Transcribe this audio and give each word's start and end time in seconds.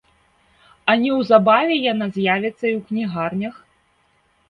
А 0.93 0.95
неўзабаве 1.03 1.75
яна 1.91 2.05
з'явіцца 2.17 2.55
і 2.67 2.73
ў 2.75 2.81
кнігарнях. 2.91 3.65